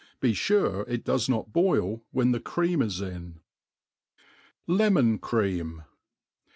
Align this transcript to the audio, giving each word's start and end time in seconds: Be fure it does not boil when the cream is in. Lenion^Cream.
Be 0.19 0.33
fure 0.33 0.83
it 0.89 1.03
does 1.03 1.29
not 1.29 1.53
boil 1.53 2.03
when 2.09 2.31
the 2.31 2.39
cream 2.39 2.81
is 2.81 3.01
in. 3.01 3.39
Lenion^Cream. 4.67 5.83